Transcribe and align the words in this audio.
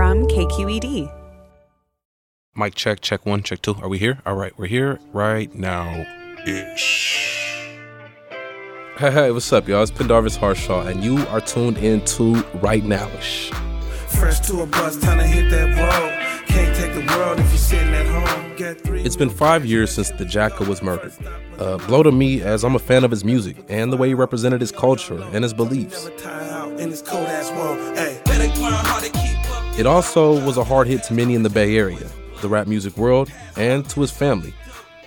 from 0.00 0.26
KQED. 0.28 1.12
Mic 2.56 2.74
check, 2.74 3.02
check 3.02 3.26
one, 3.26 3.42
check 3.42 3.60
two. 3.60 3.74
Are 3.82 3.88
we 3.90 3.98
here? 3.98 4.22
All 4.24 4.34
right, 4.34 4.58
we're 4.58 4.64
here 4.64 4.98
right 5.12 5.54
now. 5.54 6.06
Ish. 6.46 7.68
Hey, 8.96 9.10
hey, 9.10 9.30
what's 9.30 9.52
up, 9.52 9.68
y'all? 9.68 9.82
It's 9.82 9.90
Pendarvis 9.90 10.36
Harshaw, 10.36 10.86
and 10.86 11.04
you 11.04 11.18
are 11.26 11.42
tuned 11.42 11.76
into 11.76 12.36
Right 12.62 12.82
Nowish. 12.82 13.52
Fresh 14.08 14.40
to 14.48 14.62
a 14.62 14.66
bus, 14.66 14.96
time 14.96 15.18
to 15.18 15.26
hit 15.26 15.50
that 15.50 15.68
road. 15.78 16.46
Can't 16.46 16.74
take 16.74 16.94
the 16.94 17.14
world 17.14 17.38
if 17.38 17.50
you're 17.50 17.58
sitting 17.58 17.92
at 17.92 18.06
home. 18.06 18.54
It's 19.04 19.16
been 19.16 19.28
five 19.28 19.66
years 19.66 19.90
since 19.94 20.08
the 20.08 20.24
Jacka 20.24 20.64
was 20.64 20.82
murdered. 20.82 21.12
Uh, 21.58 21.76
blow 21.86 22.02
to 22.02 22.10
me 22.10 22.40
as 22.40 22.64
I'm 22.64 22.74
a 22.74 22.78
fan 22.78 23.04
of 23.04 23.10
his 23.10 23.22
music 23.22 23.56
and 23.68 23.92
the 23.92 23.98
way 23.98 24.08
he 24.08 24.14
represented 24.14 24.62
his 24.62 24.72
culture 24.72 25.22
and 25.32 25.42
his 25.44 25.52
beliefs. 25.52 26.08
It 29.80 29.86
also 29.86 30.38
was 30.44 30.58
a 30.58 30.62
hard 30.62 30.88
hit 30.88 31.04
to 31.04 31.14
many 31.14 31.34
in 31.34 31.42
the 31.42 31.48
Bay 31.48 31.78
Area, 31.78 32.06
the 32.42 32.50
rap 32.50 32.66
music 32.66 32.98
world, 32.98 33.32
and 33.56 33.88
to 33.88 34.02
his 34.02 34.10
family. 34.10 34.52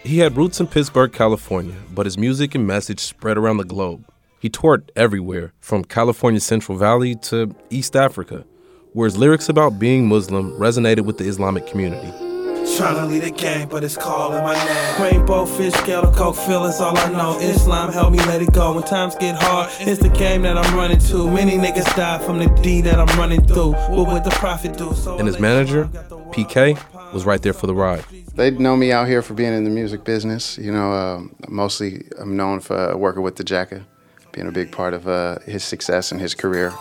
He 0.02 0.18
had 0.18 0.36
roots 0.36 0.60
in 0.60 0.66
Pittsburgh, 0.66 1.14
California, 1.14 1.76
but 1.94 2.08
his 2.08 2.18
music 2.18 2.56
and 2.56 2.66
message 2.66 3.00
spread 3.00 3.38
around 3.38 3.58
the 3.58 3.66
globe. 3.66 4.04
He 4.40 4.50
toured 4.50 4.92
everywhere, 4.96 5.54
from 5.60 5.84
California's 5.84 6.44
Central 6.44 6.76
Valley 6.76 7.14
to 7.18 7.56
East 7.70 7.96
Africa, 7.96 8.46
where 8.94 9.06
his 9.06 9.16
lyrics 9.16 9.48
about 9.48 9.78
being 9.78 10.08
Muslim 10.08 10.54
resonated 10.54 11.02
with 11.02 11.20
the 11.20 11.26
Islamic 11.26 11.68
community. 11.68 12.33
Trying 12.66 12.96
to 12.96 13.06
lead 13.06 13.24
a 13.24 13.30
game, 13.30 13.68
but 13.68 13.84
it's 13.84 13.98
calling 13.98 14.42
my 14.42 14.54
name. 14.54 15.02
Rainbow 15.02 15.46
fish, 15.46 15.74
scale 15.74 16.04
of 16.04 16.16
coke 16.16 16.36
feelings, 16.36 16.80
all 16.80 16.98
I 16.98 17.12
know. 17.12 17.38
Islam 17.40 17.92
help 17.92 18.12
me 18.14 18.20
let 18.20 18.42
it 18.42 18.54
go. 18.54 18.74
When 18.74 18.84
times 18.84 19.16
get 19.16 19.36
hard, 19.36 19.70
it's 19.82 20.02
the 20.02 20.10
game 20.10 20.44
that 20.44 20.58
I'm 20.58 20.76
running 20.76 20.98
to. 21.00 21.30
Many 21.30 21.58
niggas 21.58 21.94
die 21.96 22.20
from 22.20 22.40
the 22.40 22.48
D 22.64 22.82
that 22.82 23.00
I'm 23.00 23.20
running 23.20 23.46
through. 23.46 23.74
What 23.74 24.08
would 24.12 24.24
the 24.24 24.32
prophet 24.32 24.78
do? 24.78 24.94
So 24.94 25.18
and 25.18 25.28
his 25.28 25.40
manager, 25.40 25.86
PK, 26.32 26.80
was 27.14 27.26
right 27.26 27.42
there 27.42 27.54
for 27.54 27.68
the 27.68 27.76
ride. 27.76 28.06
They 28.36 28.50
know 28.52 28.76
me 28.76 28.92
out 28.92 29.08
here 29.08 29.22
for 29.22 29.34
being 29.34 29.54
in 29.54 29.66
the 29.66 29.70
music 29.70 30.04
business. 30.06 30.58
You 30.58 30.72
know, 30.72 30.94
uh, 30.94 31.22
mostly 31.50 32.06
I'm 32.18 32.38
known 32.38 32.62
for 32.62 32.96
working 32.98 33.24
with 33.24 33.36
the 33.36 33.44
Jacka, 33.44 33.86
being 34.32 34.48
a 34.48 34.52
big 34.52 34.72
part 34.72 34.94
of 34.94 35.08
uh, 35.08 35.40
his 35.40 35.64
success 35.64 36.12
and 36.12 36.20
his 36.20 36.34
career. 36.34 36.74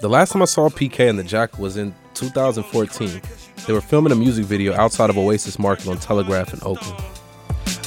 The 0.00 0.08
last 0.08 0.32
time 0.32 0.42
I 0.42 0.46
saw 0.46 0.68
PK 0.68 1.10
and 1.10 1.18
the 1.18 1.24
Jacka 1.24 1.60
was 1.60 1.76
in 1.76 1.94
2014. 2.14 3.20
They 3.66 3.72
were 3.72 3.80
filming 3.80 4.12
a 4.12 4.16
music 4.16 4.44
video 4.44 4.74
outside 4.74 5.10
of 5.10 5.18
Oasis 5.18 5.58
Market 5.58 5.88
on 5.88 5.98
Telegraph 5.98 6.54
in 6.54 6.60
Oakland. 6.62 7.02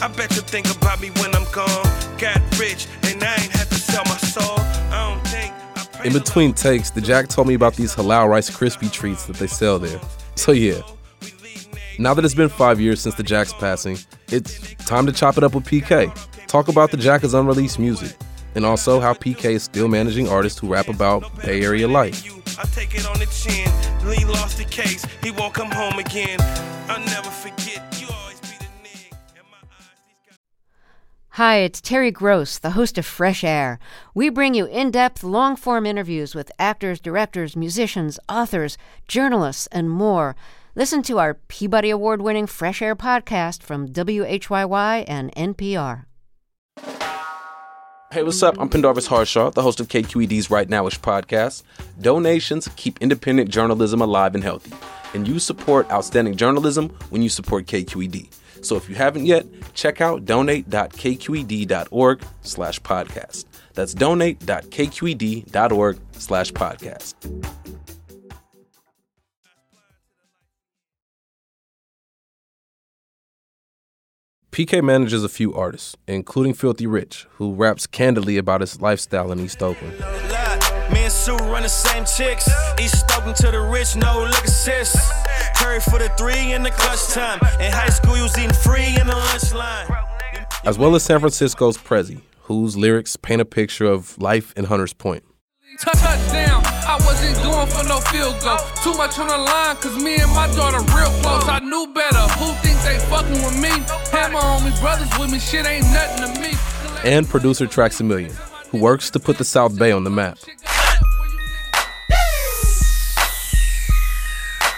I 0.02 0.10
bet 0.10 0.36
you 0.36 0.42
think 0.42 0.70
about 0.76 1.00
me 1.00 1.10
when 1.12 1.34
I'm 1.34 1.50
gone. 1.52 1.68
Got 2.18 2.42
rich 2.60 2.88
and 3.04 3.24
I 3.24 3.36
ain't 3.36 3.52
had 3.52 3.70
to 3.70 3.76
sell 3.76 4.04
my 4.06 4.18
soul. 4.18 4.60
I 4.60 5.14
don't 5.14 5.28
think 5.28 5.54
in 6.06 6.14
between 6.14 6.54
takes, 6.54 6.90
the 6.90 7.02
Jack 7.02 7.28
told 7.28 7.48
me 7.48 7.54
about 7.54 7.76
these 7.76 7.96
halal 7.96 8.28
Rice 8.30 8.50
Krispie 8.50 8.92
treats 8.92 9.26
that 9.26 9.38
they 9.38 9.48
sell 9.48 9.80
there. 9.80 10.00
So 10.36 10.52
yeah. 10.52 10.82
Now 11.98 12.14
that 12.14 12.24
it's 12.24 12.34
been 12.34 12.50
five 12.50 12.80
years 12.80 13.02
since 13.02 13.16
the 13.16 13.24
Jack's 13.24 13.54
passing, 13.54 13.98
it's 14.30 14.74
time 14.86 15.06
to 15.06 15.12
chop 15.12 15.38
it 15.38 15.44
up 15.44 15.56
with 15.56 15.66
PK. 15.66 16.14
Talk 16.48 16.70
about 16.70 16.92
the 16.92 16.98
Jack's 16.98 17.34
unreleased 17.34 17.80
music, 17.80 18.16
and 18.56 18.66
also 18.66 19.02
how 19.02 19.14
PK 19.14 19.52
is 19.52 19.64
still 19.64 19.90
managing 19.90 20.30
artists 20.30 20.60
who 20.60 20.68
rap 20.68 20.88
about 20.88 21.24
Bay 21.42 21.62
Area 21.62 21.88
life. 21.88 22.39
I 22.60 22.64
take 22.64 22.94
it 22.94 23.08
on 23.08 23.18
the 23.18 23.26
chin. 23.28 23.72
Lee 24.06 24.26
lost 24.26 24.58
the 24.58 24.66
case. 24.66 25.06
He 25.24 25.32
won't 25.32 25.54
come 25.54 25.72
home 25.72 25.98
again. 25.98 26.38
I'll 26.90 27.00
never 27.06 27.30
forget. 27.30 27.82
You 28.02 28.08
always 28.14 28.42
be 28.42 28.48
the 28.60 28.68
nig. 28.84 29.14
Hi, 31.30 31.56
it's 31.60 31.80
Terry 31.80 32.12
Gross, 32.12 32.58
the 32.58 32.72
host 32.72 32.98
of 32.98 33.06
Fresh 33.06 33.46
Air. 33.46 33.80
We 34.14 34.28
bring 34.30 34.56
you 34.56 34.66
in 34.66 34.92
depth, 34.92 35.24
long 35.24 35.56
form 35.56 35.86
interviews 35.86 36.36
with 36.36 36.52
actors, 36.60 37.00
directors, 37.00 37.56
musicians, 37.56 38.20
authors, 38.28 38.78
journalists, 39.08 39.68
and 39.72 39.90
more. 39.90 40.36
Listen 40.76 41.02
to 41.04 41.18
our 41.18 41.36
Peabody 41.36 41.90
Award 41.90 42.22
winning 42.22 42.46
Fresh 42.46 42.82
Air 42.82 42.96
podcast 42.96 43.64
from 43.64 43.88
WHYY 43.88 45.06
and 45.08 45.34
NPR. 45.34 46.04
Hey, 48.12 48.24
what's 48.24 48.42
up? 48.42 48.60
I'm 48.60 48.70
Pendarvis 48.70 49.06
Harshaw, 49.06 49.52
the 49.52 49.62
host 49.62 49.80
of 49.80 49.88
KQED's 49.88 50.50
Right 50.50 50.68
Nowish 50.68 51.00
podcast. 51.00 51.62
Donations 52.02 52.68
keep 52.76 53.00
independent 53.04 53.52
journalism 53.52 54.02
alive 54.02 54.34
and 54.34 54.44
healthy, 54.44 54.74
and 55.14 55.28
you 55.28 55.38
support 55.38 55.88
outstanding 55.92 56.36
journalism 56.36 56.90
when 57.12 57.22
you 57.22 57.30
support 57.30 57.68
KQED. 57.68 58.34
So 58.66 58.76
if 58.76 58.90
you 58.90 58.96
haven't 58.96 59.28
yet, 59.28 59.46
check 59.76 60.02
out 60.02 60.26
donate.kqed.org 60.26 62.24
slash 62.42 62.80
podcast. 62.80 63.46
That's 63.76 63.94
donate.kqed.org 63.94 66.00
PK 74.60 74.84
manages 74.84 75.24
a 75.24 75.30
few 75.30 75.54
artists, 75.54 75.96
including 76.06 76.54
Filthy 76.54 76.86
Rich, 76.86 77.28
who 77.36 77.54
raps 77.54 77.88
candidly 77.88 78.36
about 78.36 78.60
his 78.60 78.82
lifestyle 78.82 79.32
in 79.32 79.40
East 79.40 79.64
Oakland. 79.64 79.98
Me 80.92 81.04
and 81.04 81.14
Sue 81.14 81.38
run 81.38 81.64
the 81.64 81.70
same 81.70 82.04
chicks. 82.04 82.46
East 82.78 83.06
Oakland 83.16 83.38
to 83.38 83.52
the 83.52 83.62
rich, 83.62 83.96
no 83.96 84.30
sis. 84.44 84.94
Curry 85.56 85.80
for 85.80 85.98
the 85.98 86.10
three 86.18 86.52
in 86.52 86.64
the 86.64 86.72
clutch 86.72 87.08
time. 87.14 87.40
In 87.62 87.72
high 87.72 87.88
school, 87.88 88.18
you 88.18 88.24
was 88.24 88.38
eating 88.38 88.52
free 88.52 89.00
in 89.00 89.08
the 89.08 89.16
lunch 89.16 89.54
line. 89.54 89.88
As 90.66 90.78
well 90.78 90.94
as 90.94 91.04
San 91.04 91.22
Francisco's 91.22 91.78
Prezi, 91.78 92.20
whose 92.42 92.76
lyrics 92.76 93.16
paint 93.16 93.40
a 93.40 93.46
picture 93.46 93.86
of 93.86 94.18
life 94.18 94.52
in 94.58 94.66
Hunters 94.66 94.92
Point. 94.92 95.24
Touchdown, 95.80 96.62
I 96.66 97.00
wasn't 97.06 97.38
going 97.42 97.68
for 97.70 97.88
no 97.88 98.02
field 98.12 98.36
goal. 98.42 98.58
Too 98.84 98.94
much 98.98 99.18
on 99.18 99.28
the 99.28 99.38
line, 99.38 99.78
cause 99.78 99.96
me 100.04 100.18
and 100.20 100.30
my 100.32 100.48
daughter 100.54 100.80
real 100.94 101.10
close. 101.22 101.48
I 101.48 101.60
knew 101.60 101.88
better. 101.94 102.20
Who 102.38 102.52
thinks 102.56 102.84
they 102.84 103.00
fucking 103.08 103.42
with 103.44 103.58
me? 103.62 103.70
Had 104.12 104.34
my 104.34 104.42
only 104.58 104.78
brothers 104.82 105.08
with 105.18 105.32
me, 105.32 105.40
shit 105.40 105.66
ain't 105.66 105.86
nothing 105.86 106.34
to 106.34 106.42
me. 106.42 106.54
And 107.06 107.30
producer 107.30 107.66
Traxamillion, 107.66 108.34
who 108.72 108.80
works 108.80 109.10
to 109.12 109.22
put 109.22 109.38
the 109.38 109.46
South 109.46 109.80
Bay 109.80 109.94
on 109.94 110.04
the 110.04 110.10
map. 110.10 110.38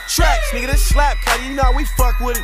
Tracks, 0.07 0.51
nigga, 0.51 0.67
this 0.67 0.87
slap 0.87 1.17
cut, 1.25 1.41
you 1.43 1.55
know 1.55 1.71
we 1.75 1.85
fuck 1.97 2.19
with 2.19 2.37
it. 2.37 2.43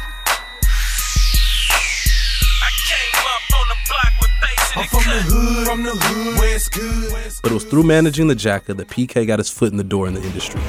The 5.07 5.21
hood, 5.23 5.67
from 5.67 5.83
the 5.83 5.91
hood, 5.91 6.39
where 6.39 6.55
it's 6.55 6.69
good. 6.69 7.13
But 7.41 7.51
it 7.51 7.53
was 7.53 7.63
through 7.63 7.83
managing 7.83 8.27
the 8.27 8.35
Jacka 8.35 8.73
that 8.73 8.87
PK 8.87 9.25
got 9.25 9.39
his 9.39 9.49
foot 9.49 9.71
in 9.71 9.77
the 9.77 9.83
door 9.83 10.07
in 10.07 10.13
the 10.13 10.21
industry. 10.21 10.59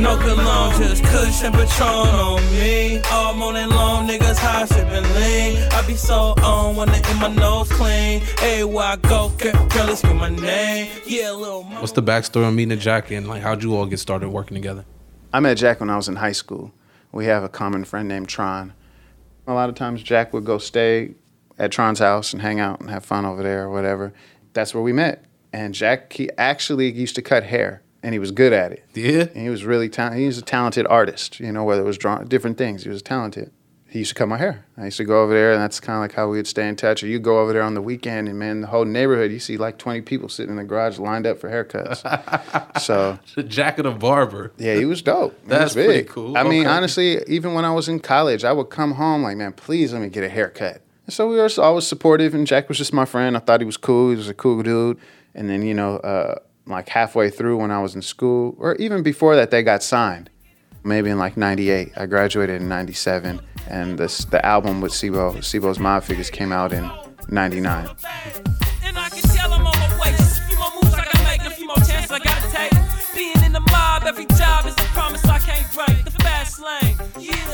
No 0.00 0.16
cologne, 0.18 0.72
just 0.78 1.02
cushion 1.04 1.52
Patron 1.52 1.88
on 1.88 2.42
me. 2.52 3.00
All 3.10 3.34
morning 3.34 3.68
long, 3.68 4.08
niggas 4.08 4.36
high 4.38 4.66
sipping 4.66 5.04
lean. 5.14 5.72
I 5.72 5.86
be 5.86 5.94
so 5.94 6.34
on 6.42 6.76
when 6.76 6.88
they 6.88 6.98
in 7.10 7.16
my 7.18 7.28
nose 7.28 7.70
clean. 7.72 8.20
Hey, 8.38 8.64
where 8.64 8.84
I 8.84 8.96
go, 8.96 9.30
girl, 9.38 9.88
it's 9.88 10.04
my 10.04 10.28
name. 10.28 10.90
Yeah, 11.06 11.32
little. 11.32 11.64
What's 11.64 11.92
the 11.92 12.02
backstory 12.02 12.46
on 12.46 12.54
meeting 12.54 12.70
the 12.70 12.76
Jack 12.76 13.10
and 13.10 13.26
like 13.26 13.42
how'd 13.42 13.62
you 13.62 13.76
all 13.76 13.86
get 13.86 13.98
started 13.98 14.28
working 14.28 14.54
together? 14.54 14.84
I 15.32 15.40
met 15.40 15.56
Jack 15.56 15.80
when 15.80 15.90
I 15.90 15.96
was 15.96 16.08
in 16.08 16.16
high 16.16 16.32
school. 16.32 16.72
We 17.12 17.26
have 17.26 17.42
a 17.42 17.48
common 17.48 17.84
friend 17.84 18.08
named 18.08 18.28
Tron. 18.28 18.74
A 19.46 19.54
lot 19.54 19.68
of 19.68 19.74
times 19.74 20.02
Jack 20.02 20.32
would 20.32 20.44
go 20.44 20.58
stay 20.58 21.14
at 21.58 21.72
Tron's 21.72 21.98
house 21.98 22.32
and 22.32 22.42
hang 22.42 22.60
out 22.60 22.80
and 22.80 22.90
have 22.90 23.04
fun 23.04 23.24
over 23.24 23.42
there 23.42 23.64
or 23.64 23.70
whatever. 23.70 24.12
That's 24.52 24.74
where 24.74 24.82
we 24.82 24.92
met. 24.92 25.24
And 25.52 25.74
Jack, 25.74 26.12
he 26.12 26.30
actually 26.38 26.90
used 26.90 27.14
to 27.16 27.22
cut 27.22 27.44
hair 27.44 27.82
and 28.02 28.12
he 28.12 28.18
was 28.18 28.30
good 28.30 28.52
at 28.52 28.72
it. 28.72 28.84
Yeah. 28.94 29.22
And 29.34 29.42
he 29.42 29.48
was 29.48 29.64
really 29.64 29.88
talented. 29.88 30.20
He 30.20 30.26
was 30.26 30.38
a 30.38 30.42
talented 30.42 30.86
artist, 30.86 31.40
you 31.40 31.52
know, 31.52 31.64
whether 31.64 31.82
it 31.82 31.86
was 31.86 31.98
drawing 31.98 32.28
different 32.28 32.58
things. 32.58 32.84
He 32.84 32.88
was 32.90 33.02
talented. 33.02 33.50
He 33.90 34.00
used 34.00 34.10
to 34.10 34.14
cut 34.14 34.28
my 34.28 34.36
hair. 34.36 34.66
I 34.76 34.84
used 34.84 34.98
to 34.98 35.04
go 35.04 35.22
over 35.22 35.32
there, 35.32 35.54
and 35.54 35.62
that's 35.62 35.80
kind 35.80 35.96
of 35.96 36.02
like 36.02 36.12
how 36.12 36.28
we 36.28 36.36
would 36.36 36.46
stay 36.46 36.68
in 36.68 36.76
touch. 36.76 37.02
Or 37.02 37.06
you 37.06 37.18
go 37.18 37.40
over 37.40 37.54
there 37.54 37.62
on 37.62 37.72
the 37.72 37.80
weekend, 37.80 38.28
and 38.28 38.38
man, 38.38 38.60
the 38.60 38.66
whole 38.66 38.84
neighborhood, 38.84 39.32
you 39.32 39.38
see 39.38 39.56
like 39.56 39.78
20 39.78 40.02
people 40.02 40.28
sitting 40.28 40.50
in 40.50 40.56
the 40.56 40.64
garage 40.64 40.98
lined 40.98 41.26
up 41.26 41.38
for 41.38 41.48
haircuts. 41.48 42.80
so, 42.82 43.18
The 43.34 43.42
Jacka 43.42 43.86
of 43.88 43.98
barber. 43.98 44.52
yeah, 44.58 44.74
he 44.74 44.84
was 44.84 45.00
dope. 45.00 45.38
That's 45.46 45.74
was 45.74 45.86
pretty 45.86 46.06
cool. 46.06 46.36
I 46.36 46.42
mean, 46.42 46.66
honestly, 46.66 47.22
even 47.28 47.54
when 47.54 47.64
I 47.64 47.72
was 47.72 47.88
in 47.88 47.98
college, 48.00 48.44
I 48.44 48.52
would 48.52 48.68
come 48.68 48.92
home 48.92 49.22
like, 49.22 49.38
man, 49.38 49.54
please 49.54 49.94
let 49.94 50.02
me 50.02 50.10
get 50.10 50.22
a 50.22 50.28
haircut. 50.28 50.82
And 51.08 51.14
so 51.14 51.26
we 51.26 51.36
were 51.36 51.48
always 51.56 51.86
supportive, 51.86 52.34
and 52.34 52.46
Jack 52.46 52.68
was 52.68 52.76
just 52.76 52.92
my 52.92 53.06
friend. 53.06 53.34
I 53.34 53.40
thought 53.40 53.62
he 53.62 53.64
was 53.64 53.78
cool. 53.78 54.10
He 54.10 54.16
was 54.16 54.28
a 54.28 54.34
cool 54.34 54.62
dude. 54.62 54.98
And 55.34 55.48
then, 55.48 55.62
you 55.62 55.72
know, 55.72 55.96
uh, 55.96 56.34
like 56.66 56.90
halfway 56.90 57.30
through 57.30 57.56
when 57.56 57.70
I 57.70 57.80
was 57.80 57.94
in 57.94 58.02
school, 58.02 58.54
or 58.58 58.74
even 58.74 59.02
before 59.02 59.34
that, 59.34 59.50
they 59.50 59.62
got 59.62 59.82
signed. 59.82 60.28
Maybe 60.84 61.08
in 61.08 61.16
like 61.16 61.38
'98. 61.38 61.92
I 61.96 62.04
graduated 62.04 62.60
in 62.60 62.68
'97, 62.68 63.40
and 63.70 63.98
this 63.98 64.26
the 64.26 64.44
album 64.44 64.82
with 64.82 64.92
C-Bo, 64.92 65.40
C-Bo's 65.40 65.78
Mob 65.78 66.02
Figaz, 66.02 66.30
came 66.30 66.52
out 66.52 66.74
in 66.74 66.90
'99. 67.30 67.88
And 68.84 68.98
I 68.98 69.08
can 69.08 69.22
tell 69.22 69.50
I'm 69.50 69.66
on 69.66 69.78
my 69.78 69.98
way. 69.98 70.10
Just 70.10 70.40
a 70.40 70.42
few 70.42 70.58
more 70.58 70.68
moves 70.74 70.92
I 70.92 71.04
gotta 71.06 71.24
make, 71.24 71.40
a 71.40 71.50
few 71.50 71.66
more 71.66 71.76
chances 71.76 72.10
I 72.12 72.18
gotta 72.18 72.50
take. 72.50 72.72
Being 73.14 73.46
in 73.46 73.52
the 73.54 73.60
mob, 73.60 74.02
every 74.06 74.26
job 74.36 74.66
is 74.66 74.74
a 74.74 74.88
promise 74.92 75.24
I 75.24 75.38
can't 75.38 75.72
break. 75.72 76.04
The 76.04 76.10
fast 76.22 76.60
lane, 76.60 76.98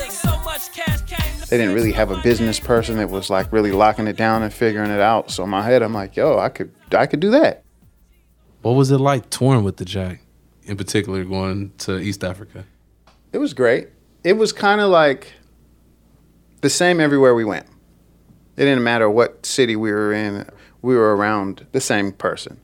so 0.09 0.37
much 0.43 0.73
cash 0.73 1.01
came. 1.03 1.24
They 1.55 1.63
didn't 1.63 1.75
really 1.75 1.93
have 1.93 2.11
a 2.11 2.17
business 2.17 2.59
person 2.59 2.97
that 2.97 3.09
was 3.09 3.29
like 3.29 3.49
really 3.53 3.71
locking 3.71 4.07
it 4.07 4.17
down 4.17 4.43
and 4.43 4.53
figuring 4.53 4.91
it 4.91 4.99
out. 4.99 5.31
So 5.31 5.45
in 5.45 5.49
my 5.49 5.61
head, 5.61 5.83
I'm 5.83 5.93
like, 5.93 6.17
yo, 6.17 6.37
I 6.37 6.49
could, 6.49 6.69
I 6.91 7.05
could 7.05 7.21
do 7.21 7.31
that. 7.31 7.63
What 8.61 8.73
was 8.73 8.91
it 8.91 8.97
like 8.97 9.29
touring 9.29 9.63
with 9.63 9.77
the 9.77 9.85
Jack, 9.85 10.21
in 10.63 10.75
particular 10.75 11.23
going 11.23 11.71
to 11.77 11.97
East 11.97 12.25
Africa? 12.25 12.65
It 13.31 13.37
was 13.37 13.53
great. 13.53 13.87
It 14.25 14.33
was 14.33 14.51
kind 14.51 14.81
of 14.81 14.89
like 14.89 15.31
the 16.59 16.69
same 16.69 16.99
everywhere 16.99 17.33
we 17.33 17.45
went. 17.45 17.67
It 18.57 18.65
didn't 18.65 18.83
matter 18.83 19.09
what 19.09 19.45
city 19.45 19.77
we 19.77 19.93
were 19.93 20.11
in. 20.11 20.49
We 20.81 20.95
were 20.95 21.15
around 21.15 21.67
the 21.71 21.79
same 21.79 22.11
person. 22.11 22.59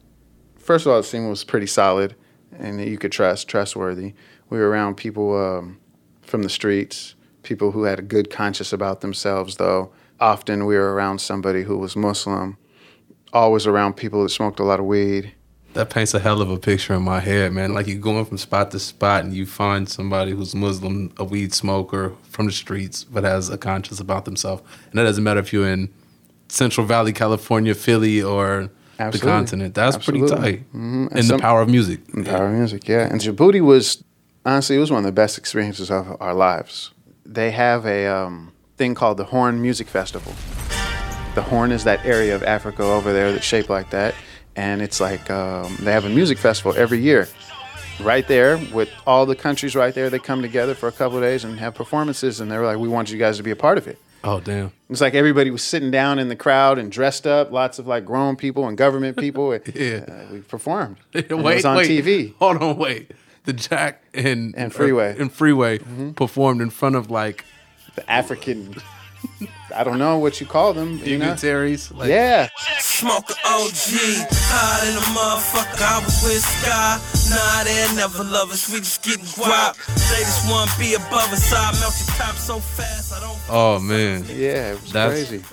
First 0.57 0.85
of 0.85 0.91
all, 0.91 0.97
the 0.97 1.07
scene 1.07 1.29
was 1.29 1.45
pretty 1.45 1.67
solid, 1.67 2.13
and 2.59 2.81
you 2.81 2.97
could 2.97 3.13
trust, 3.13 3.47
trustworthy. 3.47 4.15
We 4.49 4.57
were 4.57 4.69
around 4.69 4.97
people 4.97 5.38
um, 5.38 5.79
from 6.23 6.43
the 6.43 6.49
streets, 6.49 7.15
people 7.43 7.71
who 7.71 7.83
had 7.83 7.99
a 7.99 8.01
good 8.03 8.29
conscience 8.29 8.73
about 8.73 9.01
themselves. 9.01 9.55
Though 9.57 9.91
often 10.19 10.65
we 10.65 10.75
were 10.75 10.93
around 10.93 11.19
somebody 11.19 11.63
who 11.63 11.77
was 11.77 11.95
Muslim. 11.95 12.57
Always 13.33 13.65
around 13.65 13.93
people 13.93 14.23
that 14.23 14.29
smoked 14.29 14.59
a 14.59 14.63
lot 14.63 14.79
of 14.79 14.85
weed. 14.85 15.33
That 15.73 15.89
paints 15.89 16.13
a 16.13 16.19
hell 16.19 16.41
of 16.41 16.49
a 16.51 16.57
picture 16.59 16.93
in 16.95 17.01
my 17.03 17.21
head, 17.21 17.53
man. 17.53 17.73
Like 17.73 17.88
you're 17.88 17.97
going 17.97 18.25
from 18.25 18.38
spot 18.38 18.71
to 18.71 18.79
spot 18.79 19.23
and 19.23 19.33
you 19.33 19.45
find 19.45 19.88
somebody 19.88 20.31
who's 20.31 20.53
Muslim, 20.53 21.13
a 21.15 21.23
weed 21.23 21.53
smoker 21.53 22.13
from 22.29 22.47
the 22.47 22.51
streets, 22.51 23.05
but 23.05 23.23
has 23.23 23.49
a 23.49 23.57
conscience 23.57 24.01
about 24.01 24.25
themselves. 24.25 24.63
And 24.89 24.99
that 24.99 25.03
doesn't 25.03 25.23
matter 25.23 25.39
if 25.39 25.53
you're 25.53 25.67
in 25.69 25.88
Central 26.49 26.85
Valley, 26.85 27.13
California, 27.13 27.73
Philly, 27.73 28.21
or 28.21 28.69
Absolutely. 28.99 29.19
the 29.19 29.25
continent. 29.38 29.73
That's 29.73 29.95
pretty 30.03 30.21
Absolutely. 30.23 30.51
tight. 30.57 30.73
Mhm. 30.73 31.07
And 31.07 31.11
And 31.13 31.25
some- 31.25 31.38
the 31.38 31.41
power 31.41 31.61
of 31.61 31.69
music. 31.69 32.05
The 32.13 32.23
Power 32.25 32.47
of 32.47 32.51
Music, 32.53 32.89
yeah. 32.89 33.07
And 33.09 33.21
Djibouti 33.21 33.61
was 33.61 34.03
honestly 34.45 34.75
it 34.75 34.79
was 34.79 34.91
one 34.91 34.99
of 34.99 35.05
the 35.05 35.13
best 35.13 35.38
experiences 35.38 35.89
of 35.89 36.17
our 36.19 36.33
lives. 36.33 36.91
They 37.25 37.51
have 37.51 37.85
a 37.85 38.07
um, 38.07 38.51
thing 38.77 38.95
called 38.95 39.18
the 39.18 39.23
Horn 39.23 39.62
Music 39.62 39.88
Festival. 39.88 40.33
The 41.35 41.41
Horn 41.41 41.71
is 41.71 41.83
that 41.85 42.06
area 42.06 42.35
of 42.35 42.44
Africa 42.44 42.83
over 42.83 43.13
there 43.13 43.31
that's 43.31 43.45
shaped 43.45 43.69
like 43.69 43.89
that, 43.91 44.15
and 44.56 44.81
it's 44.81 45.00
like 45.00 45.29
um, 45.29 45.77
they 45.79 45.91
have 45.91 46.06
a 46.06 46.09
music 46.09 46.38
festival 46.38 46.73
every 46.75 47.00
year. 47.00 47.27
Right 48.01 48.27
there, 48.27 48.57
with 48.73 48.89
all 49.06 49.25
the 49.25 49.35
countries 49.35 49.75
right 49.75 49.94
there, 49.94 50.09
they 50.09 50.18
come 50.18 50.41
together 50.41 50.73
for 50.73 50.88
a 50.88 50.91
couple 50.91 51.18
of 51.18 51.23
days 51.23 51.44
and 51.44 51.59
have 51.59 51.75
performances, 51.75 52.39
and 52.39 52.51
they 52.51 52.57
were 52.57 52.65
like, 52.65 52.79
"We 52.79 52.88
want 52.89 53.12
you 53.12 53.18
guys 53.18 53.38
to 53.38 53.44
be 53.44 53.51
a 53.51 53.56
part 53.56 53.77
of 53.77 53.88
it." 53.88 54.00
Oh, 54.24 54.39
damn. 54.39 54.71
It's 54.89 55.01
like 55.01 55.13
everybody 55.15 55.50
was 55.50 55.63
sitting 55.63 55.89
down 55.89 56.19
in 56.19 56.27
the 56.27 56.35
crowd 56.35 56.77
and 56.77 56.91
dressed 56.91 57.25
up, 57.25 57.51
lots 57.51 57.79
of 57.79 57.88
like 57.88 58.06
grown 58.06 58.35
people 58.35 58.67
and 58.67 58.77
government 58.77 59.17
people. 59.17 59.57
Yeah. 59.74 60.06
Uh, 60.07 60.33
we 60.33 60.39
performed. 60.41 60.97
wait, 61.13 61.31
it 61.31 61.33
was 61.33 61.65
on 61.65 61.77
wait. 61.77 61.89
TV. 61.89 62.35
Hold 62.38 62.62
on, 62.62 62.77
wait. 62.77 63.12
The 63.45 63.53
Jack 63.53 64.03
and 64.13 64.53
And 64.55 64.73
Freeway. 64.73 65.15
and 65.17 65.31
Freeway 65.31 65.79
Mm-hmm. 65.79 66.11
performed 66.11 66.61
in 66.61 66.69
front 66.69 66.95
of 66.95 67.09
like 67.09 67.43
the 67.95 68.09
African. 68.09 68.75
I 69.75 69.83
don't 69.83 69.99
know 69.99 70.17
what 70.17 70.39
you 70.41 70.47
call 70.47 70.73
them. 70.73 70.97
You 71.03 71.17
know? 71.17 71.25
dignitaries. 71.25 71.91
Like, 71.91 72.09
Yeah, 72.09 72.49
Smoke 72.79 73.29
a 73.29 73.33
OG, 73.45 74.27
hot 74.49 74.81
in 74.88 74.97
a 74.97 75.05
motherfucker. 75.13 75.81
I 75.81 76.03
was 76.03 76.23
with 76.23 76.41
Sky. 76.41 76.99
Nah, 77.29 77.63
they 77.63 77.95
never 77.95 78.23
love 78.23 78.51
us. 78.51 78.71
We 78.71 78.79
just 78.79 79.03
getting 79.03 79.25
guap. 79.25 79.75
They 80.09 80.21
just 80.21 80.49
want 80.49 80.69
to 80.71 80.79
be 80.79 80.95
above 80.95 81.31
us. 81.31 81.53
I 81.53 81.71
melt 81.79 81.93
your 82.01 82.15
top 82.17 82.35
so 82.35 82.59
fast. 82.59 83.13
I 83.13 83.19
don't. 83.19 83.38
Oh 83.49 83.79
man, 83.79 84.25
yeah, 84.27 84.73
it 84.73 84.81
was 84.81 84.91
That's- 84.91 85.27
crazy. 85.29 85.43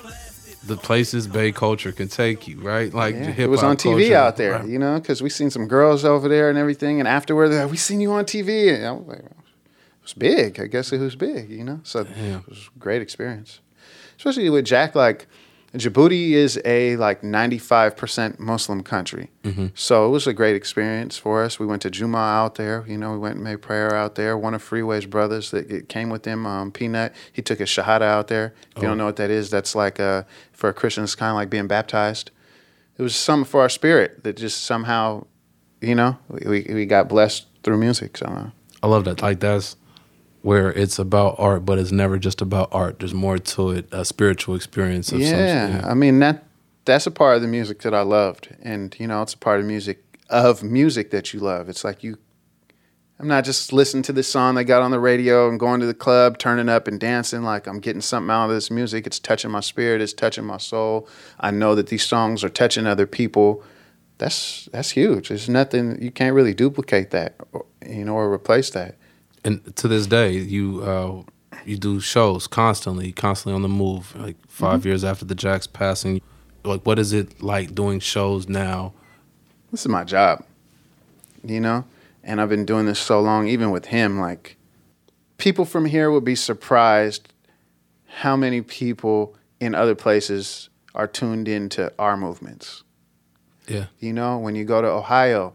The 0.63 0.75
places 0.77 1.27
Bay 1.27 1.51
culture 1.51 1.91
can 1.91 2.07
take 2.09 2.47
you, 2.47 2.59
right? 2.59 2.93
Like 2.93 3.15
Yeah, 3.15 3.33
it 3.37 3.49
was 3.49 3.63
on 3.63 3.77
TV 3.77 4.09
culture. 4.09 4.15
out 4.17 4.37
there, 4.37 4.51
Right. 4.53 4.67
you 4.67 4.77
know, 4.79 4.99
because 4.99 5.21
we 5.21 5.29
seen 5.29 5.49
some 5.49 5.67
girls 5.67 6.03
over 6.05 6.27
there 6.27 6.49
and 6.49 6.57
everything. 6.57 6.99
And 6.99 7.07
afterward, 7.07 7.49
like, 7.51 7.71
we 7.71 7.77
seen 7.77 8.01
you 8.01 8.11
on 8.11 8.25
TV, 8.25 8.73
and 8.75 8.85
I 8.85 8.91
was 8.91 9.07
like, 9.07 9.19
it 9.19 9.31
was 10.03 10.13
big. 10.13 10.59
I 10.59 10.67
guess 10.67 10.91
it 10.91 10.99
was 10.99 11.15
big, 11.15 11.49
you 11.49 11.63
know. 11.63 11.79
So 11.83 12.01
it 12.01 12.47
was 12.47 12.69
a 12.75 12.79
great 12.79 13.01
experience, 13.01 13.59
especially 14.17 14.49
with 14.49 14.65
Jack. 14.65 14.95
Like 14.95 15.27
Djibouti 15.73 16.31
is 16.31 16.59
a 16.65 16.95
like 16.97 17.23
ninety 17.23 17.57
five 17.57 17.95
percent 17.95 18.39
Muslim 18.39 18.81
country, 18.83 19.29
so 19.75 20.05
it 20.05 20.09
was 20.09 20.25
a 20.25 20.33
great 20.33 20.55
experience 20.55 21.17
for 21.17 21.43
us. 21.43 21.59
We 21.59 21.65
went 21.65 21.81
to 21.83 21.89
Juma 21.91 22.17
out 22.17 22.55
there, 22.55 22.83
you 22.87 22.97
know. 22.97 23.11
We 23.11 23.19
went 23.19 23.35
and 23.35 23.43
made 23.43 23.61
prayer 23.61 23.95
out 23.95 24.15
there. 24.15 24.37
One 24.37 24.53
of 24.53 24.63
Freeway's 24.63 25.05
brothers 25.05 25.51
that 25.51 25.87
came 25.89 26.09
with 26.09 26.25
him, 26.25 26.45
um, 26.45 26.71
Peanut. 26.71 27.13
He 27.31 27.41
took 27.41 27.59
his 27.59 27.69
shahada 27.69 28.01
out 28.01 28.27
there. 28.27 28.53
If 28.75 28.81
you 28.81 28.87
don't 28.87 28.97
know 28.97 29.05
what 29.05 29.17
that 29.17 29.29
is, 29.29 29.49
that's 29.49 29.75
like 29.75 29.99
uh 29.99 30.23
for 30.51 30.69
a 30.69 30.73
Christian, 30.73 31.03
it's 31.03 31.15
kind 31.15 31.29
of 31.29 31.35
like 31.35 31.49
being 31.49 31.67
baptized 31.67 32.31
it 32.99 33.01
was 33.01 33.15
something 33.15 33.45
for 33.45 33.61
our 33.61 33.69
spirit 33.69 34.23
that 34.25 34.35
just 34.35 34.65
somehow, 34.65 35.25
you 35.79 35.95
know, 35.95 36.17
we, 36.27 36.67
we 36.69 36.85
got 36.85 37.07
blessed 37.07 37.47
through 37.63 37.77
music 37.77 38.17
somehow. 38.17 38.51
I 38.83 38.87
love 38.87 39.05
that. 39.05 39.21
Like 39.21 39.39
that's 39.39 39.77
where 40.41 40.71
it's 40.71 40.99
about 40.99 41.35
art, 41.37 41.65
but 41.65 41.77
it's 41.79 41.91
never 41.91 42.17
just 42.17 42.41
about 42.41 42.69
art. 42.71 42.99
There's 42.99 43.13
more 43.13 43.37
to 43.37 43.71
it, 43.71 43.87
a 43.91 44.05
spiritual 44.05 44.55
experience 44.55 45.11
of 45.11 45.19
Yeah, 45.19 45.81
some 45.81 45.91
I 45.91 45.93
mean 45.93 46.19
that 46.19 46.45
that's 46.85 47.05
a 47.05 47.11
part 47.11 47.35
of 47.35 47.41
the 47.41 47.47
music 47.47 47.81
that 47.81 47.93
I 47.93 48.01
loved, 48.01 48.55
and 48.61 48.95
you 48.99 49.07
know, 49.07 49.21
it's 49.21 49.33
a 49.33 49.37
part 49.37 49.59
of 49.59 49.65
music 49.65 50.03
of 50.29 50.63
music 50.63 51.11
that 51.11 51.33
you 51.33 51.39
love. 51.39 51.69
It's 51.69 51.83
like 51.83 52.03
you. 52.03 52.17
I'm 53.19 53.27
not 53.27 53.43
just 53.43 53.73
listening 53.73 54.03
to 54.03 54.13
this 54.13 54.29
song 54.29 54.55
they 54.55 54.63
got 54.63 54.81
on 54.81 54.91
the 54.91 54.99
radio 54.99 55.49
and 55.49 55.59
going 55.59 55.81
to 55.81 55.85
the 55.85 55.93
club, 55.93 56.37
turning 56.37 56.69
up 56.69 56.87
and 56.87 56.97
dancing. 56.97 57.43
Like 57.43 57.67
I'm 57.67 57.81
getting 57.81 58.01
something 58.01 58.31
out 58.31 58.45
of 58.45 58.51
this 58.51 58.71
music. 58.71 59.05
It's 59.05 59.19
touching 59.19 59.51
my 59.51 59.59
spirit. 59.59 60.01
It's 60.01 60.13
touching 60.13 60.45
my 60.45 60.57
soul. 60.57 61.07
I 61.37 61.51
know 61.51 61.75
that 61.75 61.87
these 61.87 62.05
songs 62.05 62.45
are 62.45 62.49
touching 62.49 62.87
other 62.87 63.05
people. 63.05 63.61
That's 64.19 64.69
that's 64.71 64.91
huge. 64.91 65.29
There's 65.29 65.49
nothing 65.49 66.01
you 66.01 66.11
can't 66.11 66.33
really 66.33 66.53
duplicate 66.53 67.09
that, 67.11 67.35
you 67.85 68.05
know, 68.05 68.15
or 68.15 68.31
replace 68.31 68.69
that. 68.69 68.95
And 69.43 69.75
to 69.77 69.87
this 69.87 70.07
day, 70.07 70.31
you 70.31 70.81
uh, 70.83 71.23
you 71.65 71.77
do 71.77 71.99
shows 71.99 72.47
constantly, 72.47 73.11
constantly 73.11 73.53
on 73.55 73.61
the 73.61 73.69
move. 73.69 74.15
Like 74.15 74.37
5 74.47 74.79
Mm-hmm. 74.79 74.87
years 74.87 75.03
after 75.03 75.25
the 75.25 75.35
Jack's 75.35 75.67
passing, 75.67 76.21
like 76.63 76.85
what 76.85 76.99
is 76.99 77.13
it 77.13 77.41
like 77.41 77.73
doing 77.75 77.99
shows 77.99 78.47
now? 78.49 78.93
this 79.71 79.81
is 79.81 79.87
my 79.87 80.03
job, 80.03 80.43
you 81.43 81.59
know? 81.59 81.85
And 82.23 82.41
I've 82.41 82.49
been 82.49 82.65
doing 82.65 82.85
this 82.87 82.97
so 82.99 83.21
long, 83.21 83.47
even 83.47 83.69
with 83.71 83.85
him, 83.85 84.19
like, 84.19 84.57
people 85.37 85.63
from 85.63 85.85
here 85.85 86.09
would 86.11 86.25
be 86.25 86.33
surprised 86.35 87.31
how 88.07 88.35
many 88.35 88.61
people 88.61 89.35
in 89.59 89.75
other 89.75 89.93
places 89.95 90.69
are 90.95 91.05
tuned 91.07 91.47
into 91.47 91.91
our 91.99 92.17
movements. 92.17 92.83
Yeah, 93.67 93.85
You 93.99 94.11
know, 94.13 94.39
when 94.39 94.55
you 94.55 94.65
go 94.65 94.81
to 94.81 94.87
Ohio, 94.87 95.53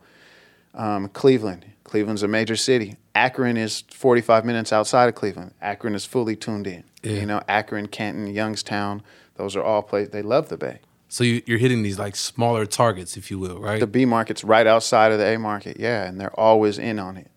um, 0.74 1.08
Cleveland, 1.08 1.66
Cleveland's 1.84 2.22
a 2.22 2.28
major 2.28 2.56
city. 2.56 2.96
Akron 3.14 3.56
is 3.56 3.84
45 3.90 4.44
minutes 4.44 4.72
outside 4.72 5.08
of 5.08 5.14
Cleveland. 5.14 5.52
Akron 5.60 5.94
is 5.94 6.04
fully 6.04 6.34
tuned 6.36 6.66
in. 6.66 6.84
Yeah. 7.02 7.12
You 7.20 7.26
know, 7.26 7.42
Akron, 7.48 7.86
Canton, 7.88 8.26
Youngstown, 8.28 9.02
those 9.36 9.54
are 9.56 9.62
all 9.62 9.82
places, 9.82 10.10
they 10.12 10.22
love 10.22 10.48
the 10.48 10.56
Bay. 10.56 10.78
so 11.08 11.22
you, 11.24 11.42
you're 11.46 11.58
hitting 11.58 11.82
these 11.82 11.98
like 11.98 12.16
smaller 12.16 12.66
targets, 12.66 13.16
if 13.16 13.30
you 13.30 13.38
will, 13.38 13.60
right? 13.60 13.78
The 13.80 13.86
B 13.86 14.04
market's 14.04 14.42
right 14.42 14.66
outside 14.66 15.12
of 15.12 15.18
the 15.18 15.26
A 15.34 15.38
market, 15.38 15.78
yeah, 15.78 16.04
and 16.08 16.20
they're 16.20 16.38
always 16.40 16.78
in 16.78 16.98
on 16.98 17.16
it. 17.16 17.30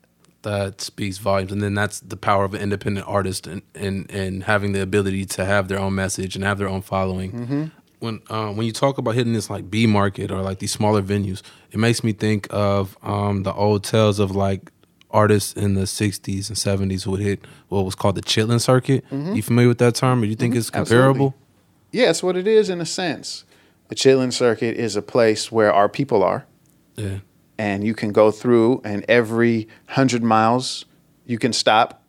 that 0.43 0.79
speaks 0.81 1.17
volumes 1.17 1.51
and 1.51 1.61
then 1.61 1.73
that's 1.73 1.99
the 1.99 2.15
power 2.15 2.45
of 2.45 2.53
an 2.53 2.61
independent 2.61 3.05
artist 3.07 3.47
and 3.47 3.61
and, 3.75 4.09
and 4.11 4.43
having 4.43 4.71
the 4.71 4.81
ability 4.81 5.25
to 5.25 5.43
have 5.43 5.67
their 5.67 5.79
own 5.79 5.93
message 5.93 6.35
and 6.35 6.43
have 6.45 6.57
their 6.57 6.69
own 6.69 6.81
following 6.81 7.31
Mm-hmm. 7.31 7.63
When 7.99 8.21
um, 8.29 8.57
when 8.57 8.65
you 8.65 8.71
talk 8.71 8.97
about 8.97 9.15
hitting 9.15 9.33
this 9.33 9.49
like 9.49 9.69
b 9.71 9.85
market 9.87 10.31
or 10.31 10.41
like 10.41 10.59
these 10.59 10.71
smaller 10.71 11.01
venues 11.01 11.41
it 11.71 11.77
makes 11.79 12.03
me 12.03 12.11
think 12.13 12.47
of 12.51 12.97
um, 13.03 13.43
the 13.43 13.53
old 13.53 13.83
tales 13.83 14.19
of 14.19 14.35
like 14.35 14.71
artists 15.09 15.53
in 15.53 15.73
the 15.73 15.83
60s 15.83 16.49
and 16.49 16.57
70s 16.91 17.03
who 17.03 17.11
would 17.11 17.21
hit 17.21 17.39
what 17.69 17.85
was 17.85 17.95
called 17.95 18.15
the 18.15 18.21
chitlin 18.21 18.59
circuit 18.61 19.03
you 19.11 19.41
familiar 19.41 19.69
with 19.69 19.77
that 19.77 19.95
term 19.95 20.19
or 20.19 20.23
do 20.23 20.29
you 20.29 20.35
think 20.35 20.55
it's 20.55 20.69
Mm-hmm. 20.69 20.81
Absolutely. 20.81 21.07
comparable 21.07 21.35
Yeah, 21.91 22.09
it's 22.09 22.21
what 22.21 22.35
it 22.35 22.45
is 22.47 22.69
in 22.69 22.81
a 22.81 22.85
sense. 22.85 23.45
The 23.87 23.95
chitlin 23.95 24.33
circuit 24.33 24.75
is 24.75 24.95
a 24.97 25.01
place 25.01 25.49
where 25.51 25.71
our 25.73 25.87
people 25.89 26.21
are. 26.23 26.45
yeah 26.97 27.19
and 27.57 27.83
you 27.83 27.95
can 27.95 28.11
go 28.11 28.29
through, 28.29 28.81
and 28.83 29.03
every 29.09 29.67
hundred 29.87 30.21
miles 30.21 30.85
you 31.25 31.39
can 31.39 31.51
stop, 31.53 32.03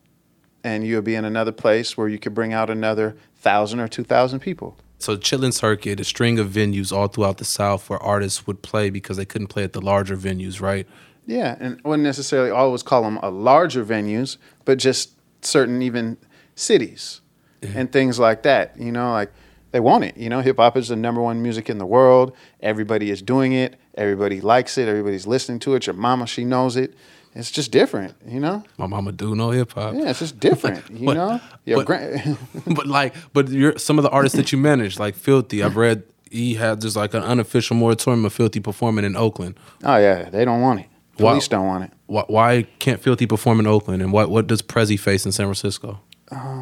and 0.63 0.85
you'll 0.87 1.01
be 1.01 1.15
in 1.15 1.25
another 1.25 1.53
place 1.53 1.97
where 1.97 2.07
you 2.09 2.19
could 2.19 2.35
bring 2.35 2.53
out 2.53 2.69
another 2.69 3.17
thousand 3.37 3.81
or 3.81 3.89
two 3.89 4.05
thousand 4.05 4.41
people. 4.41 4.77
So 4.99 5.17
Chitlin 5.17 5.53
Circuit, 5.53 6.01
a 6.01 6.05
string 6.05 6.39
of 6.39 6.49
venues 6.49 6.93
all 6.93 7.07
throughout 7.07 7.39
the 7.39 7.45
South 7.45 7.89
where 7.89 8.03
artists 8.03 8.47
would 8.47 8.63
play 8.63 8.91
because 8.91 9.17
they 9.17 9.25
couldn't 9.25 9.47
play 9.47 9.63
at 9.63 9.73
the 9.73 9.81
larger 9.81 10.17
venues, 10.17 10.61
right? 10.61 10.87
Yeah, 11.27 11.57
and 11.61 11.81
wouldn't 11.85 12.05
necessarily 12.05 12.51
always 12.51 12.83
call 12.83 13.03
them 13.03 13.19
a 13.19 13.27
uh, 13.27 13.31
larger 13.31 13.85
venues, 13.85 14.39
but 14.65 14.79
just 14.79 15.13
certain 15.43 15.83
even 15.83 16.17
cities 16.57 17.21
mm-hmm. 17.61 17.79
and 17.79 17.93
things 17.93 18.19
like 18.19 18.43
that. 18.43 18.79
You 18.79 18.91
know, 18.91 19.13
like 19.13 19.31
they 19.71 19.81
want 19.81 20.05
it. 20.05 20.17
You 20.17 20.31
know, 20.31 20.41
hip 20.41 20.57
hop 20.57 20.77
is 20.77 20.89
the 20.89 20.97
number 20.97 21.21
one 21.21 21.43
music 21.43 21.69
in 21.69 21.79
the 21.79 21.87
world. 21.87 22.35
Everybody 22.61 23.11
is 23.11 23.23
doing 23.23 23.53
it. 23.53 23.79
Everybody 23.95 24.41
likes 24.41 24.79
it. 24.79 24.89
Everybody's 24.89 25.27
listening 25.27 25.59
to 25.61 25.75
it. 25.75 25.87
Your 25.87 25.95
mama, 25.95 26.27
she 26.27 26.45
knows 26.45 26.77
it. 26.77 26.95
It's 27.39 27.51
just 27.51 27.71
different. 27.71 28.15
You 28.27 28.41
know. 28.41 28.65
My 28.77 28.87
mama 28.87 29.13
do 29.13 29.35
know 29.35 29.51
hip 29.51 29.73
hop. 29.73 29.95
Yeah, 29.95 30.11
it's 30.11 30.19
just 30.19 30.41
different. 30.41 30.91
you 31.01 31.07
But- 31.07 31.15
know. 31.15 31.41
Your 31.65 31.79
but- 31.79 31.87
gran- 31.87 32.37
but 32.67 32.87
like, 32.87 33.15
but 33.33 33.49
you're 33.49 33.79
some 33.79 33.99
of 33.99 34.03
the 34.03 34.11
artists 34.11 34.37
that 34.37 34.51
you 34.53 34.59
manage, 34.59 34.99
like 34.99 35.15
Filthy. 35.15 35.63
I've 35.63 35.77
read 35.77 36.03
he 36.31 36.55
had 36.55 36.81
just 36.83 36.97
like 36.97 37.15
an 37.15 37.23
unofficial 37.23 37.75
moratorium 37.77 38.25
of 38.27 38.33
Filthy 38.33 38.61
performing 38.61 39.05
in 39.05 39.17
Oakland. 39.17 39.55
oh 39.85 39.97
yeah, 39.97 40.29
they 40.31 40.45
don't 40.45 40.61
want 40.61 40.81
it. 40.81 40.87
Police 41.17 41.49
don't 41.49 41.67
want 41.67 41.85
it. 41.85 41.91
Why, 42.07 42.25
why 42.29 42.63
can't 42.79 43.01
Filthy 43.01 43.27
perform 43.27 43.59
in 43.61 43.67
Oakland? 43.67 44.03
And 44.03 44.13
what 44.13 44.29
what 44.31 44.47
does 44.47 44.63
Prezi 44.63 44.99
face 44.99 45.25
in 45.27 45.33
San 45.33 45.47
Francisco? 45.47 46.01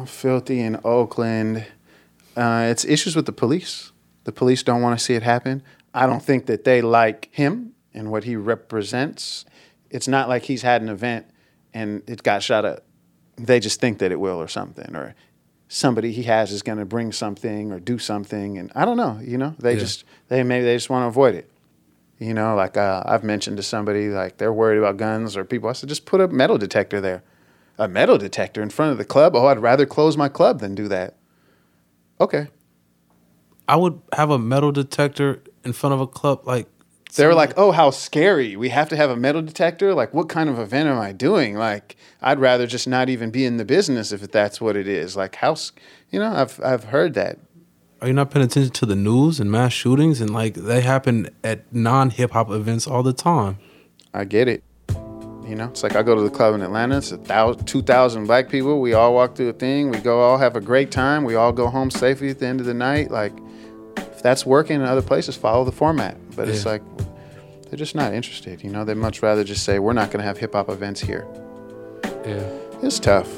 filthy 0.05 0.59
in 0.61 0.79
Oakland. 0.83 1.65
Uh, 2.35 2.67
it's 2.71 2.85
issues 2.85 3.15
with 3.15 3.25
the 3.25 3.31
police. 3.33 3.91
The 4.23 4.31
police 4.31 4.63
don't 4.63 4.81
want 4.81 4.97
to 4.97 5.03
see 5.03 5.15
it 5.15 5.23
happen. 5.23 5.61
I 5.93 6.05
don't 6.05 6.23
think 6.23 6.45
that 6.45 6.63
they 6.63 6.81
like 6.81 7.29
him 7.31 7.73
and 7.93 8.09
what 8.11 8.23
he 8.23 8.35
represents. 8.35 9.45
It's 9.89 10.07
not 10.07 10.29
like 10.29 10.43
he's 10.43 10.61
had 10.61 10.81
an 10.81 10.89
event 10.89 11.25
and 11.73 12.01
it 12.07 12.23
got 12.23 12.43
shot 12.43 12.65
up. 12.65 12.83
They 13.37 13.59
just 13.59 13.79
think 13.79 13.99
that 13.99 14.11
it 14.11 14.19
will 14.19 14.41
or 14.41 14.47
something, 14.47 14.95
or 14.95 15.13
somebody 15.67 16.11
he 16.11 16.23
has 16.23 16.51
is 16.51 16.63
going 16.63 16.79
to 16.79 16.85
bring 16.85 17.11
something 17.11 17.71
or 17.71 17.79
do 17.79 17.99
something, 17.99 18.57
and 18.57 18.71
I 18.73 18.83
don't 18.85 18.97
know. 18.97 19.19
You 19.21 19.37
know, 19.37 19.55
they 19.59 19.73
Yeah. 19.73 19.79
just 19.79 20.03
they 20.27 20.41
maybe 20.43 20.65
they 20.65 20.75
just 20.75 20.89
want 20.89 21.03
to 21.03 21.07
avoid 21.07 21.35
it. 21.35 21.49
You 22.19 22.33
know, 22.33 22.55
like 22.55 22.77
uh, 22.77 23.03
I've 23.05 23.23
mentioned 23.23 23.57
to 23.57 23.63
somebody 23.63 24.09
like 24.09 24.37
they're 24.37 24.51
worried 24.53 24.79
about 24.79 24.97
guns 24.97 25.37
or 25.37 25.45
people. 25.45 25.69
I 25.69 25.73
said 25.73 25.87
just 25.89 26.05
put 26.05 26.19
a 26.19 26.27
metal 26.27 26.57
detector 26.57 26.99
there 26.99 27.21
a 27.77 27.87
metal 27.87 28.17
detector 28.17 28.61
in 28.61 28.69
front 28.69 28.91
of 28.91 28.97
the 28.97 29.05
club. 29.05 29.35
Oh, 29.35 29.45
I'd 29.47 29.59
rather 29.59 29.85
close 29.85 30.17
my 30.17 30.29
club 30.29 30.59
than 30.59 30.73
do 30.73 30.87
that. 30.87 31.15
Okay. 32.19 32.47
I 33.67 33.75
would 33.75 34.01
have 34.13 34.29
a 34.29 34.39
metal 34.39 34.71
detector 34.71 35.43
in 35.63 35.73
front 35.73 35.93
of 35.93 35.99
a 36.01 36.07
club, 36.07 36.41
like 36.47 36.67
They 37.15 37.25
were 37.25 37.33
like, 37.33 37.53
oh, 37.57 37.71
how 37.71 37.89
scary. 37.89 38.55
We 38.55 38.69
have 38.69 38.89
to 38.89 38.95
have 38.95 39.09
a 39.09 39.15
metal 39.15 39.41
detector? 39.41 39.93
Like, 39.93 40.13
what 40.13 40.29
kind 40.29 40.49
of 40.49 40.59
event 40.59 40.89
am 40.89 40.99
I 40.99 41.13
doing? 41.13 41.55
Like, 41.55 41.95
I'd 42.21 42.39
rather 42.39 42.67
just 42.67 42.87
not 42.87 43.09
even 43.09 43.31
be 43.31 43.45
in 43.45 43.57
the 43.57 43.65
business 43.65 44.11
if 44.11 44.29
that's 44.31 44.61
what 44.61 44.75
it 44.75 44.87
is. 44.87 45.15
Like, 45.15 45.35
how, 45.35 45.55
you 46.11 46.19
know, 46.19 46.31
I've, 46.31 46.59
I've 46.63 46.83
heard 46.85 47.13
that. 47.15 47.39
Are 48.01 48.07
you 48.07 48.13
not 48.13 48.29
paying 48.29 48.45
attention 48.45 48.73
to 48.73 48.85
the 48.85 48.95
news 48.95 49.39
and 49.39 49.49
mass 49.49 49.73
shootings 49.73 50.21
and 50.21 50.31
like 50.31 50.53
they 50.53 50.81
happen 50.81 51.29
at 51.43 51.73
non 51.73 52.11
hip 52.11 52.31
hop 52.31 52.51
events 52.51 52.85
all 52.85 53.01
the 53.01 53.13
time? 53.13 53.57
I 54.13 54.23
get 54.23 54.47
it. 54.47 54.63
You 54.89 55.55
know, 55.55 55.65
it's 55.65 55.81
like 55.81 55.95
I 55.95 56.03
go 56.03 56.13
to 56.13 56.21
the 56.21 56.29
club 56.29 56.53
in 56.53 56.61
Atlanta. 56.61 56.97
It's 56.97 57.11
a 57.11 57.17
thousand, 57.17 57.65
two 57.65 57.81
thousand 57.81 58.25
black 58.27 58.49
people. 58.49 58.81
We 58.81 58.93
all 58.93 59.15
walk 59.15 59.35
through 59.35 59.49
a 59.49 59.53
thing. 59.53 59.89
We 59.89 59.97
go 59.97 60.19
all 60.19 60.37
have 60.37 60.55
a 60.55 60.61
great 60.61 60.91
time. 60.91 61.23
We 61.23 61.35
all 61.35 61.51
go 61.51 61.69
home 61.69 61.89
safely 61.89 62.29
at 62.29 62.37
the 62.37 62.45
end 62.45 62.59
of 62.59 62.67
the 62.67 62.73
night. 62.73 63.09
Like, 63.09 63.33
if 64.17 64.23
that's 64.23 64.47
working 64.47 64.77
in 64.77 64.81
other 64.81 65.03
places, 65.03 65.35
follow 65.35 65.63
the 65.63 65.71
format. 65.71 66.17
But 66.35 66.49
it's 66.49 66.65
like 66.65 66.81
they're 67.69 67.77
just 67.77 67.93
not 67.93 68.15
interested. 68.15 68.63
You 68.63 68.71
know, 68.71 68.83
they'd 68.83 68.95
much 68.95 69.21
rather 69.21 69.43
just 69.43 69.63
say 69.63 69.77
we're 69.77 69.93
not 69.93 70.09
going 70.09 70.21
to 70.21 70.25
have 70.25 70.39
hip 70.39 70.53
hop 70.53 70.69
events 70.69 70.99
here. 70.99 71.27
Yeah. 72.25 72.49
It's 72.81 72.97
tough. 72.97 73.31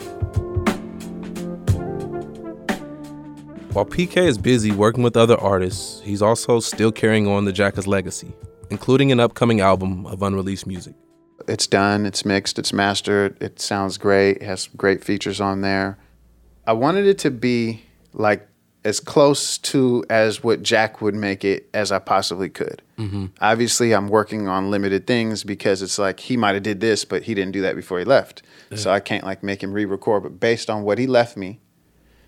While 3.73 3.85
PK 3.85 4.25
is 4.25 4.37
busy 4.37 4.71
working 4.71 5.03
with 5.03 5.17
other 5.17 5.37
artists, 5.37 5.99
he's 5.99 6.21
also 6.21 6.61
still 6.61 6.93
carrying 6.93 7.27
on 7.27 7.43
the 7.43 7.51
Jacka's 7.51 7.85
legacy, 7.85 8.31
including 8.69 9.11
an 9.11 9.19
upcoming 9.19 9.59
album 9.59 10.05
of 10.05 10.23
unreleased 10.23 10.65
music. 10.65 10.95
It's 11.45 11.67
done. 11.67 12.05
It's 12.05 12.23
mixed. 12.23 12.57
It's 12.57 12.71
mastered. 12.71 13.35
It 13.43 13.59
sounds 13.59 13.97
great. 13.97 14.37
It 14.37 14.43
has 14.43 14.67
great 14.77 15.03
features 15.03 15.41
on 15.41 15.59
there. 15.59 15.97
I 16.65 16.71
wanted 16.71 17.05
it 17.05 17.17
to 17.19 17.31
be 17.31 17.83
like 18.13 18.47
as 18.83 18.99
close 18.99 19.57
to 19.57 20.05
as 20.09 20.43
what 20.43 20.63
Jack 20.63 21.01
would 21.01 21.15
make 21.15 21.43
it 21.43 21.69
as 21.73 21.91
I 21.91 21.99
possibly 21.99 22.49
could. 22.49 22.81
Mm-hmm. 22.97 23.25
Obviously, 23.41 23.93
I'm 23.93 24.07
working 24.07 24.47
on 24.47 24.71
limited 24.71 25.05
things 25.05 25.43
because 25.43 25.81
it's 25.81 25.99
like 25.99 26.21
he 26.21 26.37
might 26.37 26.53
have 26.53 26.63
did 26.63 26.79
this, 26.79 27.03
but 27.03 27.23
he 27.23 27.33
didn't 27.33 27.51
do 27.51 27.61
that 27.61 27.75
before 27.75 27.99
he 27.99 28.05
left. 28.05 28.41
So 28.75 28.91
I 28.91 28.99
can't 28.99 29.23
like 29.23 29.41
make 29.41 29.63
him 29.63 29.73
re-record. 29.73 30.21
But 30.21 30.39
based 30.39 30.69
on 30.69 30.83
what 30.83 30.99
he 30.99 31.07
left 31.07 31.35
me, 31.35 31.59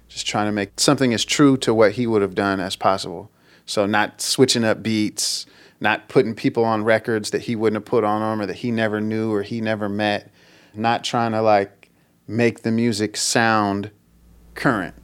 just 0.07 0.25
trying 0.25 0.47
to 0.47 0.51
make 0.51 0.79
something 0.79 1.13
as 1.13 1.23
true 1.23 1.55
to 1.57 1.73
what 1.73 1.93
he 1.93 2.07
would 2.07 2.23
have 2.23 2.33
done 2.33 2.59
as 2.59 2.75
possible. 2.75 3.29
So 3.67 3.85
not 3.85 4.21
switching 4.21 4.63
up 4.63 4.81
beats, 4.81 5.45
not 5.79 6.09
putting 6.09 6.33
people 6.33 6.65
on 6.65 6.83
records 6.83 7.29
that 7.29 7.41
he 7.41 7.55
wouldn't 7.55 7.77
have 7.77 7.85
put 7.85 8.03
on 8.03 8.21
them 8.21 8.41
or 8.41 8.47
that 8.47 8.57
he 8.57 8.71
never 8.71 8.99
knew 8.99 9.31
or 9.31 9.43
he 9.43 9.61
never 9.61 9.87
met, 9.87 10.31
not 10.73 11.03
trying 11.03 11.31
to 11.33 11.41
like 11.43 11.91
make 12.27 12.63
the 12.63 12.71
music 12.71 13.15
sound 13.15 13.91
current. 14.55 14.95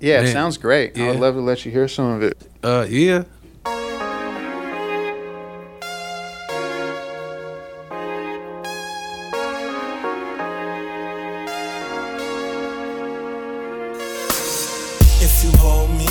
Yeah, 0.00 0.20
it 0.22 0.32
sounds 0.32 0.58
great. 0.58 0.98
I 0.98 1.08
would 1.08 1.20
love 1.20 1.34
to 1.34 1.40
let 1.40 1.64
you 1.64 1.72
hear 1.72 1.88
some 1.88 2.06
of 2.06 2.22
it. 2.22 2.36
Uh, 2.62 2.86
yeah. 2.88 3.24
If 15.18 15.44
you 15.44 15.50
hold 15.58 15.90
me, 15.90 16.06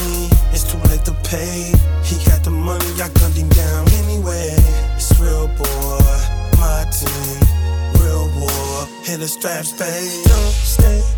it's 0.52 0.70
too 0.70 0.78
late 0.90 1.06
to 1.06 1.14
pay. 1.24 1.72
He 2.04 2.24
got 2.26 2.44
the 2.44 2.52
money, 2.52 2.86
I 3.02 3.10
gunned 3.10 3.36
him 3.36 3.50
down 3.50 3.88
anyway. 3.94 4.56
It's 4.96 5.18
real 5.20 5.48
boy, 5.48 6.00
my 6.58 6.86
team, 6.92 8.02
real 8.02 8.30
war. 8.40 8.88
Hit 9.04 9.20
the 9.20 9.28
straps, 9.28 9.72
babe. 9.72 10.26
Don't 10.26 10.52
stay 10.52 11.15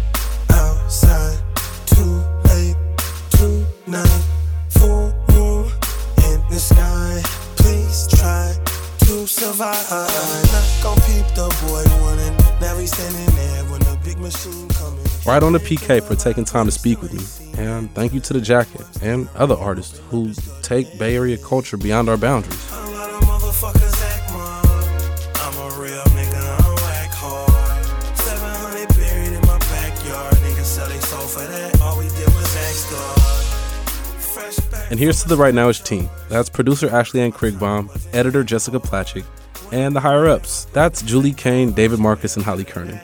Right 15.25 15.43
on 15.43 15.51
the 15.51 15.59
PK 15.59 16.01
for 16.01 16.15
taking 16.15 16.45
time 16.45 16.65
to 16.65 16.71
speak 16.71 17.01
with 17.01 17.13
me. 17.13 17.61
And 17.61 17.93
thank 17.93 18.13
you 18.13 18.21
to 18.21 18.33
the 18.33 18.39
Jacka 18.39 18.85
and 19.01 19.27
other 19.35 19.55
artists 19.55 19.99
who 20.09 20.31
take 20.61 20.97
Bay 20.97 21.15
Area 21.15 21.37
culture 21.37 21.75
beyond 21.75 22.07
our 22.07 22.15
boundaries. 22.17 22.71
And 34.89 34.99
here's 34.99 35.21
to 35.23 35.27
the 35.27 35.35
Right 35.35 35.53
Nowish 35.53 35.83
team. 35.83 36.09
That's 36.29 36.49
producer 36.49 36.89
Ashley 36.89 37.21
Ann 37.21 37.31
Krigbaum, 37.31 37.89
editor 38.13 38.43
Jessica 38.43 38.79
Placzek, 38.79 39.25
and 39.71 39.95
the 39.95 39.99
higher 39.99 40.27
ups. 40.27 40.65
That's 40.73 41.01
Julie 41.01 41.33
Kane, 41.33 41.73
David 41.73 41.99
Marcus, 41.99 42.35
and 42.37 42.45
Holly 42.45 42.63
Kernan. 42.63 42.99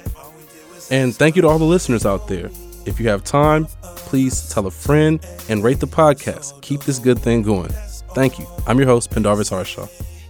And 0.89 1.15
thank 1.15 1.35
you 1.35 1.41
to 1.41 1.47
all 1.47 1.59
the 1.59 1.65
listeners 1.65 2.05
out 2.05 2.27
there. 2.27 2.49
If 2.85 2.99
you 2.99 3.09
have 3.09 3.23
time, 3.23 3.67
please 3.81 4.49
tell 4.49 4.67
a 4.67 4.71
friend 4.71 5.25
and 5.49 5.63
rate 5.63 5.79
the 5.79 5.87
podcast. 5.87 6.61
Keep 6.61 6.83
this 6.83 6.99
good 6.99 7.19
thing 7.19 7.41
going. 7.41 7.71
Thank 8.13 8.39
you. 8.39 8.47
I'm 8.67 8.77
your 8.77 8.87
host, 8.87 9.09
Pendarvis 9.11 9.49
Harshaw. 9.49 9.87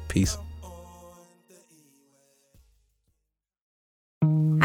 Peace. 0.07 0.37